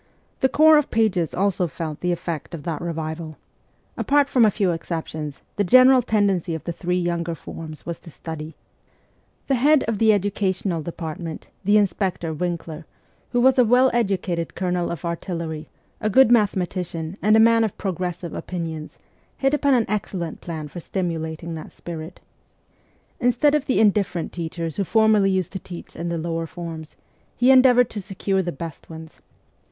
[0.39, 3.37] The corps of pages also felt the effect of that revival.
[3.95, 8.09] Apart from a few exceptions, the general tendency of the three younger forms was to
[8.09, 8.55] study.
[9.45, 10.09] The head of VOL.
[10.09, 10.15] i.
[10.15, 12.85] H 98 MEMOIRS OF A REVOLUTIONIST the educational department, the inspector, Winkler,
[13.31, 15.67] who was a well educated colonel of artillery,
[15.99, 18.97] a good mathematician, and a man of progressive opinions,
[19.37, 22.19] hit upon an excellent plan for stimulating that spirit.
[23.19, 26.95] Instead of the indifferent teachers who formerly used to teach in the lower forms,
[27.35, 29.19] he endeavoured to secure the best ones.